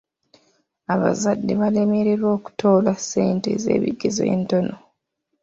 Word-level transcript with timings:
Abazadde 0.93 1.53
baalemererwa 1.59 2.29
okutoola 2.37 2.91
ssente 2.99 3.51
z'ebigezo 3.63 4.23
entono. 4.33 4.75